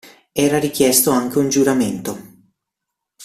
Era 0.33 0.57
richiesto 0.57 1.11
anche 1.11 1.37
un 1.37 1.47
giuramento. 1.47 2.19